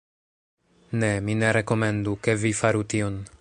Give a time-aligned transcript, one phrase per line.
[1.03, 3.23] Ne, mi ne rekomendu, ke vi faru tion.